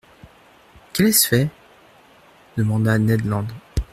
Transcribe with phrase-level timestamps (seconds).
[0.93, 1.49] —Quel est ce fait?
[2.57, 3.45] demanda Ned Land.